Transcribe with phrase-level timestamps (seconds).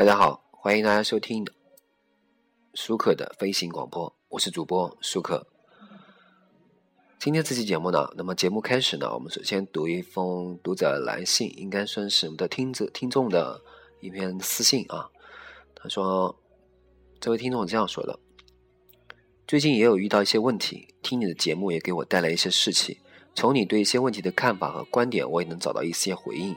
[0.00, 1.46] 大家好，欢迎大家收听
[2.72, 5.46] 舒克的飞行广播，我是主播舒克。
[7.18, 13.60] 今天这期节目呢，那么节目开始呢，我们首先读一封读者来信，应该算是我们的听者听众的
[14.00, 15.10] 一篇私信啊。
[15.74, 16.34] 他说
[17.20, 18.18] ：“这位听众这样说的，
[19.46, 23.02] 最近也有遇到一些问题，听你的节目也给我带来一些士气。
[23.34, 26.56] 从你对一些问题的看法和观点，我也能找到一些回应。”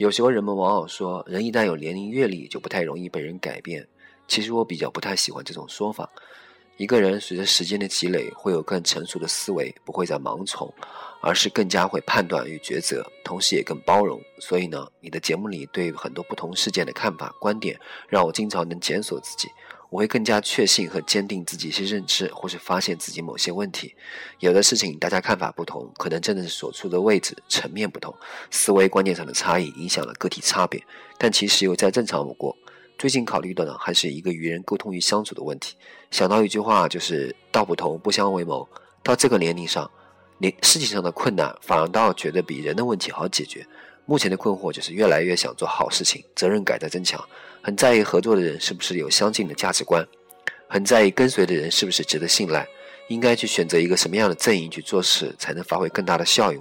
[0.00, 3.86] 有时候人们往往说，人一旦有年龄阅历，就不太容易被人改变。
[4.26, 6.08] 其实我比较不太喜欢这种说法。
[6.78, 10.72] 一个人随着时间的积累，会有更成熟的思维，不会再盲从，
[11.20, 14.18] 而是更加会判断与抉择，同时也更包容。
[14.38, 17.78] 所以呢，你的节目里对很多不同事件的看法、观点，
[18.08, 19.50] 让我经常能检索自己。
[19.90, 23.94] 我会更加确信和坚定自己一些认知，或是发现自己某些问题。
[24.38, 28.14] 有的事情大家看法不同，可能真的是所处的位置、层面不同，
[28.50, 30.82] 思维观念上的差异影响了个体差别，
[31.18, 32.56] 但其实又再正常不过。
[32.96, 35.74] 最近考虑的呢，还是一个与人沟通与相处的问题。
[36.10, 38.68] 想到一句话，就是“道不同，不相为谋”。
[39.02, 39.90] 到这个年龄上，
[40.38, 43.66] 你事情上的困难反而倒觉得比人的问题好解决。
[44.10, 47.24] 目前的困惑就是越来越想做好事情，责任感在增强。
[47.62, 50.04] 很在意合作的人是不是有相近的价值观，
[50.66, 52.66] 很在意跟随的人是不是值得信赖，
[53.06, 56.60] 应该去选择一个什么样的阵营去做事才能发挥更大的效用。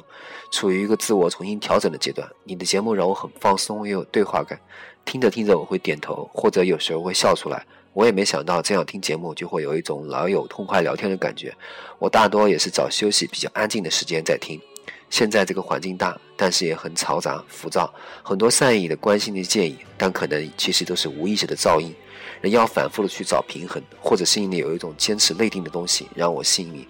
[0.52, 4.60] 处于一个自我重新调整的阶段，你的节目让我很放松又有对话感，
[5.04, 7.66] 听着听着我会点头，或者有时候会笑出来。
[7.94, 11.52] 我也没想到这样听节目就会有一种老友痛快聊天的感觉。
[11.98, 14.62] 我大多也是找休息比较安静的时间在听。
[15.10, 17.94] 现在这个环境大，但是也很嘈杂、浮躁，
[18.24, 21.94] 很多善意的、关心的建议，但可能其实都是无意识的噪音。
[22.42, 26.88] 人要反复的去找平衡，或者心里有一种坚持内定的东西，让我心里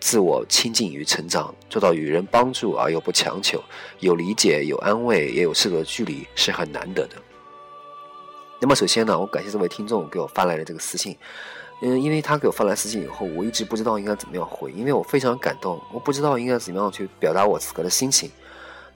[0.00, 3.62] 自我亲近与成长，做到与人帮助而又不强求，
[4.00, 7.16] 有理解、有安慰，也有适度的距离，是很难得的。
[8.60, 11.16] 那么首先呢，我感谢这位听众给我发来的这个私信。
[11.80, 18.30] 嗯，因为他给我发来私信以后，我一直不知道应该怎么样回，因为我非常感动，我不知道应该怎么样去表达我此刻的心情。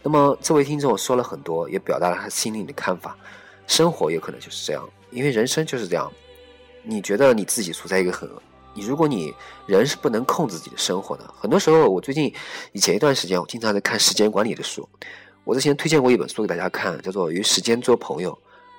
[0.02, 3.16] 那么这位听众说了很多，也表达了他心里的看法。
[3.68, 6.12] 生活有可能就是这样，因为人生就是这样。
[6.82, 8.28] 你觉得你自己处在一个很，
[8.74, 9.32] 你如果你
[9.66, 11.22] 人是不能控制自己的生活的。
[11.38, 12.34] 很多时候，我最近
[12.72, 14.86] 以前一段时间，我经常在看时间管理的书。
[15.44, 18.32] 我之前推荐过一本书给大家看，叫做《与时间做朋友》，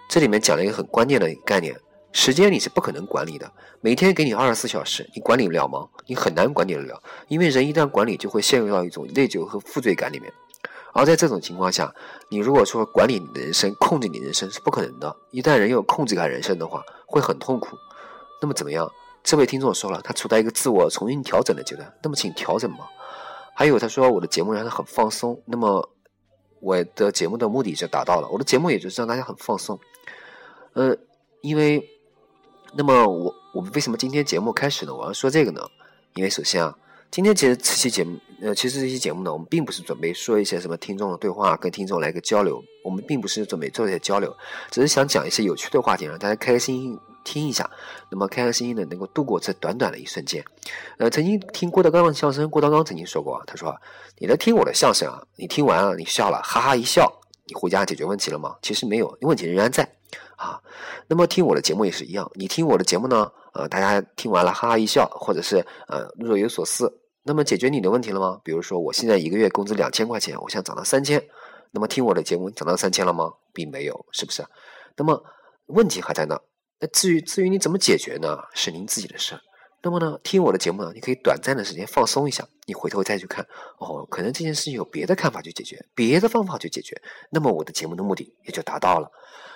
[0.09, 1.73] 这里面讲了一个很关键的概念。
[2.13, 3.51] 时间你是不可能管理的，
[3.81, 5.89] 每天给你二十四小时，你管理不了吗？
[6.05, 10.31] 你很难管理得了，因为人一旦管理，就会陷入到一种内疚和负罪感里面。
[10.93, 11.91] 而在这种情况下，
[12.29, 15.15] 你如果说管理你的人生、控制你人生是不可能的。
[15.31, 17.75] 一旦人有控制感人生的话，会很痛苦。
[18.39, 18.87] 那么怎么样？
[19.23, 21.91] 这位听众说了，他处在一个自我重新调整的阶段。
[22.03, 22.85] 那么请调整嘛。
[23.55, 25.41] 还有他说我的节目让他很放松。
[25.45, 25.89] 那么
[26.59, 29.79] 我的节目的目的就达到了，我的节目也就是让大家很放松。
[30.73, 30.95] 呃，
[31.41, 31.89] 因为。
[32.75, 34.93] 那么我我们为什么今天节目开始呢？
[34.93, 35.61] 我要说这个呢，
[36.15, 36.75] 因为首先啊，
[37.11, 44.35] 今天其实这期节目，呃，其实这期节目呢，我们并不是准备说一些什么听众的对话，跟听众来个交流，我们并不是准备做这些交流，
[44.71, 47.69] 只是想讲一些有趣的话题，让大家开开心心听一下，
[48.09, 50.43] 那么开开心心的能够度过这短短的一瞬间。
[50.97, 53.75] 呃，曾经听郭德纲的相声，郭德纲曾经说过，他说
[54.17, 58.55] ：“你来听我的相声啊，你听完了，你笑了，哈哈一笑，你回家解决问题了吗？
[58.63, 59.87] 其实没有，问题仍然在。”
[60.43, 60.61] 啊，
[61.07, 68.41] 那么听我的节目也是一样，你听我的节目呢，呃，大家听完了哈哈一笑，或者是呃若有所思，那么解决你的问题了吗？
[68.43, 71.23] 比如说我现在一个月工资两千块钱，我想涨到三千，
[71.71, 73.31] 那么听我的节目涨到三千了吗？
[73.53, 74.43] 并没有，是不是？
[74.97, 75.23] 那么
[75.67, 76.37] 问题还在那，
[76.79, 78.37] 那至于至于你怎么解决呢？
[78.53, 79.39] 是您自己的事。
[79.83, 83.45] 那么呢，听我的节目呢，你可以短暂的时间放松一下，你回头再去看，
[83.77, 86.99] 哦，可能这件事情有别的看法去解决，别的方法去解决，
[87.29, 89.11] 那么我的节目的目的也就达到了。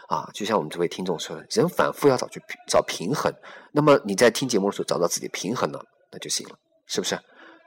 [0.08, 3.34] 啊，就像我们这位听众说的，人反复要找去找平衡。
[3.72, 7.18] 那么你在听节目的时候找到自己平衡了，那就行了，是不是？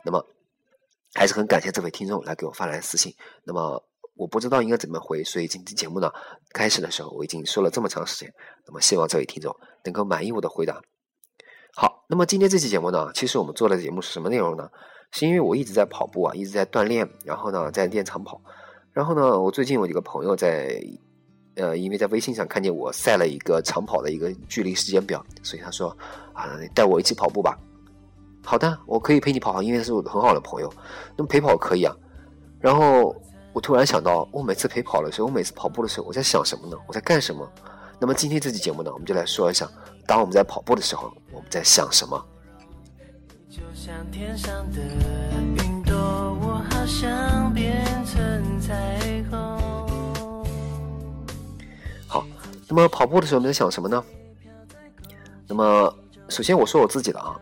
[0.05, 0.23] 那么
[1.15, 3.15] 还是很感谢这位听众来给我发来私信。
[3.45, 3.83] 那么
[4.15, 6.11] 我不知道应该怎么回，所以今天节目呢
[6.53, 8.31] 开始的时候我已经说了这么长时间。
[8.67, 9.55] 那么希望这位听众
[9.85, 10.81] 能够满意我的回答。
[11.75, 14.69] 好，那么今天这期节目呢，其实我们做的节目是什么内容呢？
[15.13, 18.41] 是因为我一直在跑步啊，一直在锻炼，然后呢在练长跑，
[18.93, 20.81] 然后呢我最近我一个朋友在。
[21.57, 25.95] 呃，因为在微信上看见我晒了一个长跑的一个距离时间表，所以他说
[26.33, 27.59] 啊，带我一起跑步吧。
[28.43, 30.73] 好的，我可以陪你跑，因为是我很好的朋友。
[31.17, 31.95] 那么陪跑可以啊。
[32.61, 33.15] 然后
[33.53, 36.77] 我突然想到，我每次陪跑的时候，我每次跑步的时候，我在想什么呢？
[36.87, 37.47] 我在干什么？
[38.01, 39.69] 那么今天这期节目呢，我们就来说一下，
[40.11, 42.19] 当我们在跑步的时候，我们在想什么。
[52.09, 52.27] 好。
[52.67, 54.05] 那么跑步的时候我们在想什么呢？
[55.47, 55.95] 那么
[56.29, 57.41] 首先我说我自己的啊，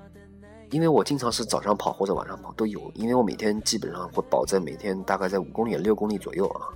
[0.70, 6.68] 因为我经常是早上跑或者晚上跑都有，因为我每天基本上会保证每天大概在五公里、六公里左右啊，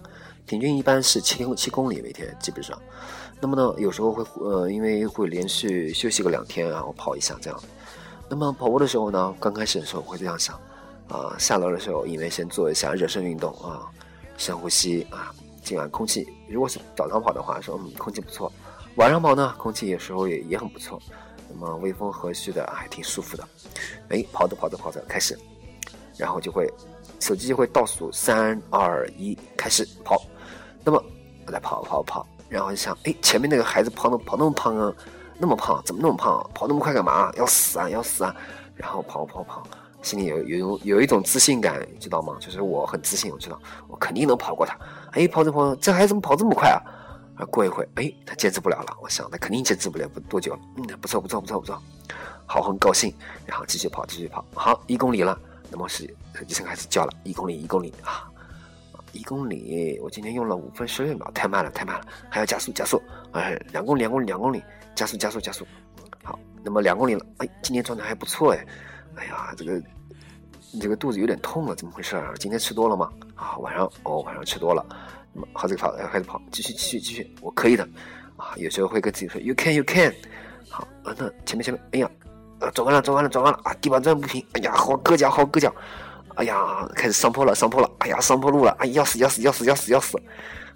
[0.46, 2.80] 平均一般是七七公里每天基本上。
[3.40, 7.60] 那么呢，有时候会呃，因为会连续休息个两天，然后跑一下这样。
[8.28, 10.54] 那么跑步的时候呢，刚开始的时候会这样想
[11.08, 13.90] 啊，下楼的时候因为先做一下热身运动啊，
[14.36, 15.34] 深呼吸啊。
[15.64, 18.50] 今晚空气，如果是早上跑的话，说嗯空气不错；
[18.96, 21.00] 晚上跑呢，空气有时候也也很不错。
[21.48, 23.48] 那么微风和煦的，还挺舒服的。
[24.08, 25.38] 哎，跑着跑着跑着开始，
[26.16, 26.72] 然后就会
[27.20, 30.22] 手机就会倒数三二一开始跑。
[30.84, 31.02] 那么
[31.46, 34.92] 我在跑跑跑，然后就想，哎，前面那个孩子跑那跑那么胖啊，
[35.38, 36.50] 那么胖，怎么那么胖？
[36.54, 37.32] 跑那么快干嘛？
[37.36, 38.34] 要死啊要死啊！
[38.74, 39.62] 然后跑跑跑。
[40.02, 42.36] 心里有有有一种自信感，知道吗？
[42.40, 43.56] 就是我很自信，我知道
[43.86, 44.76] 我肯定能跑过他。
[45.12, 46.82] 哎，跑着跑着，这孩子怎么跑这么快啊？
[47.36, 48.96] 啊，过一会，哎，他坚持不了了。
[49.00, 50.58] 我想他肯定坚持不了不多久了。
[50.76, 51.80] 嗯，不错不错不错不错，
[52.46, 53.14] 好，很高兴。
[53.46, 55.38] 然后继续跑继续跑，好，一公里了。
[55.70, 56.04] 那么是
[56.48, 58.28] 医生开始叫了，一公里一公里啊，
[59.12, 63.00] 一公里，我今天用了五分十六秒，太慢了太慢了，还要加速加速。
[63.32, 64.62] 哎，两公里两公里两公里，
[64.94, 65.66] 加速加速加速。
[66.22, 68.66] 好，那么两公里了，哎，今天状态还不错哎。
[69.16, 69.82] 哎呀，这个，
[70.80, 72.32] 这个肚子有点痛了，怎么回事啊？
[72.38, 73.10] 今天吃多了吗？
[73.34, 74.84] 啊，晚上哦，晚上吃多了。
[75.32, 77.86] 那么好，这个跑，开始跑，继续，继续，继续，我可以的。
[78.36, 80.14] 啊，有时候会跟自己说，You can, you can。
[80.70, 82.10] 好，啊，那前面，前面，哎呀，
[82.60, 85.74] 啊，转完了，转完了，转完了，啊，地板转不平，哎呀，好硌脚，好硌脚。
[86.36, 90.20] 哎呀，开始上坡了，上坡了，哎呀，上坡路了，哎，要死，要死，要死，要死，要死。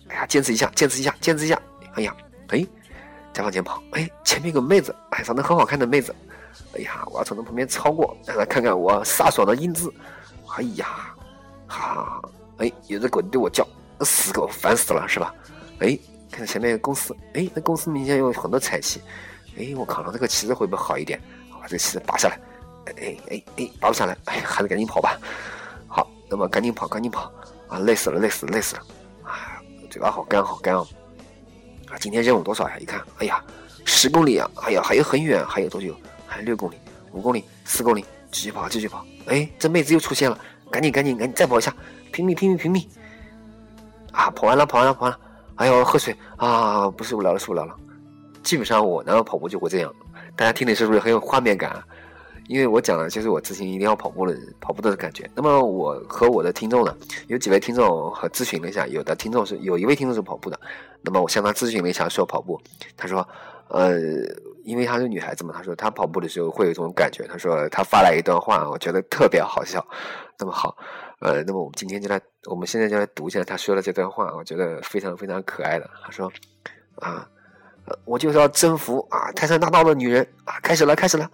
[0.09, 1.61] 哎呀，坚持一下，坚持一下，坚持一下。
[1.95, 2.15] 哎呀，
[2.49, 2.65] 哎，
[3.33, 6.15] 再往前跑，哎，前面有个妹子，哎，长得很好看的妹子。
[6.75, 9.93] 哎呀，我要从她旁边超过，让他看看我飒爽的英姿。
[10.57, 11.15] 哎呀，
[11.67, 12.21] 哈，
[12.59, 13.67] 哎，有只狗对我叫，
[14.01, 15.35] 死狗，烦死了，是吧？
[15.81, 15.99] 哎，
[16.31, 19.01] 看前面有公司，哎，那公司明显有很多彩旗。
[19.59, 21.21] 哎，我靠，这个旗子会不会好一点？
[21.61, 22.39] 把这个旗子拔下来。
[22.87, 25.19] 哎哎哎，拔不下来，哎，还是赶紧跑吧。
[25.89, 27.33] 好，那么赶紧跑，赶紧跑。
[27.69, 28.83] 啊，累死了，累死了，累死了。
[29.25, 29.61] 啊，
[29.91, 30.87] 嘴巴好干，好干哦。
[31.89, 32.77] 啊，今天任务多少呀？
[32.79, 33.43] 一看，哎呀，
[33.85, 34.49] 十公里啊！
[34.63, 35.95] 哎呀，还有很远，还有多久？
[36.27, 36.77] 还有六公里，
[37.13, 39.05] 五公里，四公里，继续跑，继续跑。
[39.27, 40.39] 哎，这妹子又出现了，
[40.71, 41.75] 赶紧，赶紧，赶紧再跑一下，
[42.13, 42.89] 拼命，拼命，拼命！
[44.13, 45.21] 啊，跑完了，跑完了，跑完了！
[45.57, 47.75] 哎呦，喝水啊，不受不了了，受不了了。
[48.43, 49.93] 基本上我呢跑步就会这样，
[50.37, 51.83] 大家听的是不是很有画面感？
[52.49, 55.29] 因为我讲了，就是我之前一定要跑步的跑步的感觉。
[55.35, 56.97] 那么我和我的听众呢，
[57.29, 60.59] 有几位听众和咨询了一下，有的听众是有一位听众是跑步的，
[61.03, 62.61] 那么我向他咨询了一下说跑步，
[62.97, 63.27] 他说，
[63.69, 63.97] 呃。
[64.67, 67.25] 因为她是女孩子嘛，她说她跑步的时候会有一种感觉。
[67.29, 69.87] 她说她发来一段话，我觉得特别好笑。
[70.41, 70.77] 那么好，
[71.21, 72.21] 呃，那么我们今天就来，
[72.51, 75.89] 我们现在就来读一下她说的这段话，我觉得非常非常可爱的。
[76.03, 76.29] 她说
[76.99, 77.25] ：“啊，
[78.05, 81.31] 我就是要征服啊，泰山大道的女人啊，开始了，开始了。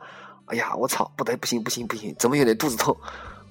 [0.52, 2.94] 哎呀，我操，不得，不行，不行，不行，怎么有点肚子痛？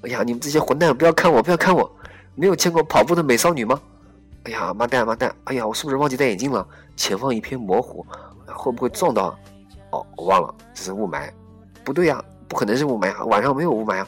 [0.03, 1.91] 哎呀，你们这些混蛋，不要看我，不要看我，
[2.35, 3.81] 没有见过跑步的美少女吗？
[4.43, 5.35] 哎呀，妈蛋，妈蛋！
[5.45, 6.63] 哎呀，我是不是忘记戴眼镜了？
[6.95, 8.05] 前方一片模糊，
[8.45, 9.35] 会不会撞到？”
[9.89, 11.27] 哦，我忘了，这是雾霾，
[11.83, 14.07] 不对呀，不可能是雾霾啊，晚上没有雾霾啊。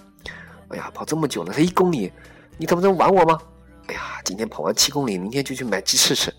[0.67, 2.13] 哎呀，跑这么久了，才一公里，
[2.59, 3.39] 你他妈在玩我吗？
[3.87, 6.31] 哎呀，今天跑完七公里，明天就去买鸡翅吃。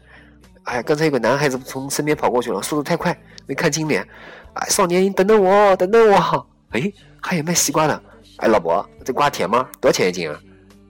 [0.65, 3.17] 哎，刚才有个男孩子从身边跑过去了，速度太快，
[3.47, 4.07] 没看清脸。
[4.55, 6.47] 哎，少年，你等等我，等等我。
[6.71, 8.03] 哎，还有卖西瓜的。
[8.39, 9.69] 哎，老伯，这瓜甜吗？
[9.81, 10.41] 多少钱一斤啊？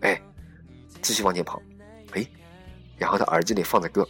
[0.00, 0.21] 哎，
[1.02, 1.61] 继续往前跑。
[2.12, 2.25] 哎，
[2.97, 4.07] 然后他耳机里放着歌。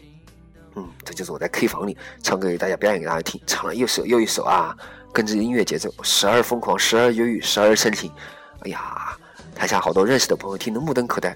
[0.76, 4.76] 嗯，这就是我在 K 房里唱歌给大家表演给大家听，唱了一首又一首啊，
[5.12, 8.12] 跟着音乐节奏，时而疯狂，时而忧郁，时而深情。
[8.61, 9.16] 哎呀，
[9.54, 11.35] 台下好多认识的朋友听得目瞪口呆。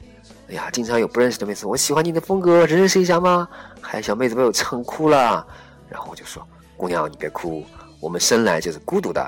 [0.49, 3.49] 哎呀，经常有不认识的妹子，我喜欢你的风格，认识一下吗？
[3.81, 5.47] 还有小妹子被我唱哭了，
[5.88, 7.64] 然后我就说，姑娘你别哭，
[8.00, 9.21] 我们生来就是孤独的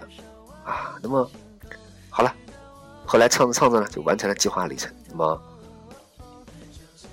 [0.65, 0.97] 啊。
[1.03, 1.31] 那么
[2.09, 2.35] 好了，
[3.05, 4.91] 后来唱着唱着呢，就完成了计划里程。
[5.09, 5.43] 那么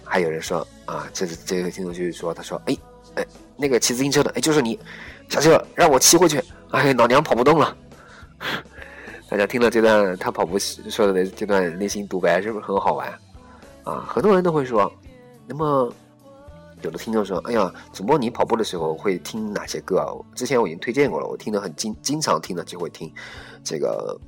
[0.04, 2.78] 还有人说啊，这是这个听众就是说，他说，哎。
[3.16, 4.80] 哎，那个骑自行车的，哎，就是你，
[5.28, 6.40] 下车让我骑回去。
[6.70, 7.76] 哎，老娘跑不动了。
[9.28, 13.12] 大家听了这段他跑步说的这段内心独白，是不是很好玩？
[13.88, 14.92] 啊，很多人都会说。
[15.48, 15.90] 那么，
[16.82, 23.10] 有的听众说：“哎呀，主播你跑步的时候会听哪些歌啊？”之前我已经推荐过了，我听的很经经常听的就会听
[23.64, 24.20] 这个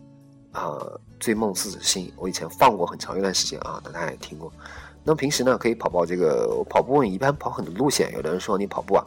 [0.54, 0.80] 啊，
[1.20, 4.50] 《追梦似子心》，我以前放过很长一段时间啊，大家也听过。
[5.04, 8.14] 那么平时呢，可以跑跑这个跑步，一般跑很多路线。
[8.14, 9.06] 有的人说你跑步啊，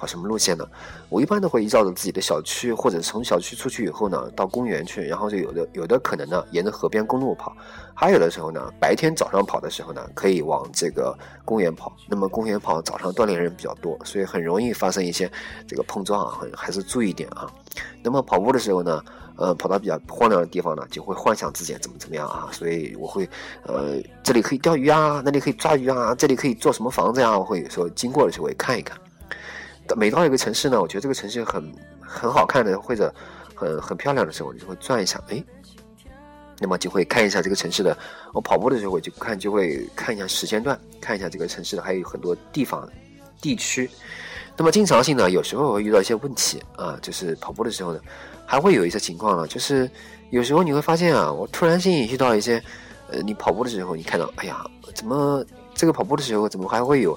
[0.00, 0.66] 跑什么路线呢？
[1.10, 7.54] 我一般都会依照着自己的小区，或者从小区出去以后呢，到公园去，然后就有的有的可能呢，沿着河边公路跑，
[7.92, 11.14] 还有的时候呢，白天早上跑的时候呢，可以往这个
[11.44, 11.94] 公园跑。
[12.08, 15.30] 那么公园跑早上锻炼人比较多，所以很容易发生一些
[15.66, 17.46] 这个碰撞啊，还是注意点啊。
[18.02, 19.04] 那么跑步的时候呢？
[19.36, 23.26] 呃，跑到比较荒凉的地方呢，就会幻想自己怎么怎么样啊，所以我会，
[23.62, 27.38] 呃，这里可以钓鱼啊，那里可以抓鱼啊，这里可以做什么房子呀？
[27.38, 28.98] 我会有时候经过的时候，会看一看。
[29.96, 33.12] 每到一个城市呢，我觉得这个城市很很好看的，或者
[33.54, 35.42] 很很漂亮的时候，你就会转一下，哎，
[36.58, 37.96] 那么就会看一下这个城市的。
[38.32, 42.88] 我跑步的时候，我就看就会看一下时间段，看一下这个城市的还有很多地方
[43.40, 43.90] 地区。
[44.56, 48.00] 那么经常性呢，有时候会遇到一些问题啊，就是跑步的时候呢。
[48.46, 49.88] 还会有一些情况呢，就是
[50.30, 52.60] 有时候你会发现啊，我突然间遇到一些，
[53.08, 57.16] 呃，你跑步的时候，你看到，哎呀，怎么这个跑步的时候怎么还会有，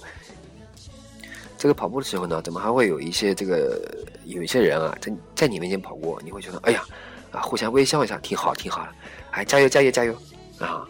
[1.57, 3.79] 这个跑步的时候呢，怎么还会有一些这个
[4.25, 6.83] 有一些人啊，在在你面前跑过，你会觉得，哎呀，
[7.31, 8.89] 啊，互相微笑一下，挺好，挺好的，
[9.31, 10.13] 哎，加油，加油，加油，
[10.59, 10.87] 啊，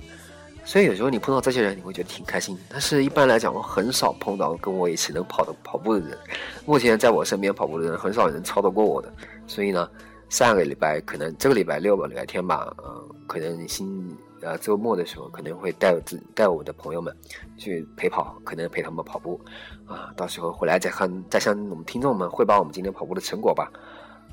[0.65, 2.57] 所以有时候你碰到这些人，你会觉得挺开心。
[2.69, 6.17] 但是一般来讲，我很少碰到跟我一起能跑的跑步的人，
[6.65, 9.13] 目前在我身边跑步的人很少能超得过我的，
[9.47, 9.89] 所以呢。
[10.29, 17.15] 上个礼拜可能这个礼拜六吧，礼拜天吧，嗯，可能心呃周末的时候可能会带自带我的朋友们
[17.57, 19.39] 去陪跑，可能陪他们跑步，
[19.85, 23.71] 啊，到时候回来再和再向我们听众们汇报我们今天跑步的成果吧。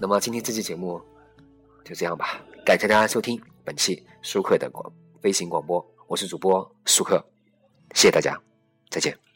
[0.00, 1.00] 那么今天这期节目
[1.84, 7.24] 就这样吧，感谢大家收听本期舒克的广飞行广播，我是主播舒克，
[7.94, 8.38] 谢谢大家，
[8.90, 9.29] 再见。